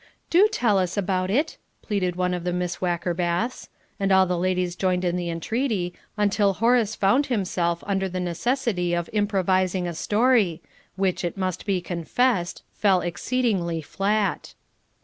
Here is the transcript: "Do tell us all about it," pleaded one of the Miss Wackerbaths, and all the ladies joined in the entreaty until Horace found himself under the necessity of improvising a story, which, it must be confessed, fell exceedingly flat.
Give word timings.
"Do 0.31 0.47
tell 0.51 0.79
us 0.79 0.97
all 0.97 1.03
about 1.03 1.29
it," 1.29 1.57
pleaded 1.83 2.15
one 2.15 2.33
of 2.33 2.43
the 2.43 2.51
Miss 2.51 2.77
Wackerbaths, 2.81 3.67
and 3.99 4.11
all 4.11 4.25
the 4.25 4.35
ladies 4.35 4.75
joined 4.75 5.05
in 5.05 5.15
the 5.15 5.29
entreaty 5.29 5.93
until 6.17 6.53
Horace 6.53 6.95
found 6.95 7.27
himself 7.27 7.83
under 7.85 8.09
the 8.09 8.19
necessity 8.19 8.95
of 8.95 9.11
improvising 9.13 9.87
a 9.87 9.93
story, 9.93 10.63
which, 10.95 11.23
it 11.23 11.37
must 11.37 11.67
be 11.67 11.81
confessed, 11.81 12.63
fell 12.73 13.01
exceedingly 13.01 13.79
flat. 13.83 14.55